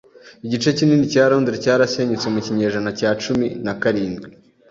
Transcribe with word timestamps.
Igice 0.45 0.69
kinini 0.77 1.05
cya 1.13 1.23
Londres 1.31 1.61
cyarasenyutse 1.63 2.27
mu 2.33 2.39
kinyejana 2.45 2.89
cya 2.99 3.09
cumi 3.23 3.47
na 3.65 3.73
karindwi. 3.81 4.27